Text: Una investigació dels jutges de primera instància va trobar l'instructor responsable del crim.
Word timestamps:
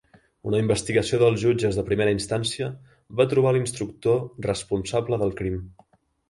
Una 0.51 0.59
investigació 0.61 1.17
dels 1.23 1.37
jutges 1.43 1.77
de 1.79 1.83
primera 1.89 2.13
instància 2.17 2.71
va 3.21 3.27
trobar 3.35 3.53
l'instructor 3.59 4.19
responsable 4.49 5.21
del 5.25 5.37
crim. 5.43 5.63